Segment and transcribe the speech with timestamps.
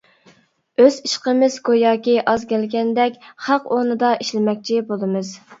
[0.83, 5.37] ئۆز ئىشقىمىز گوياكى ئاز كەلگەندەك، خەق ئونىدا ئىشلىمەكچى بولىمىز.